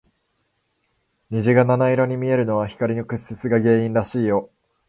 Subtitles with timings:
[1.29, 4.49] 虹が七色に見えるのは、光の屈折が原因らしいよ。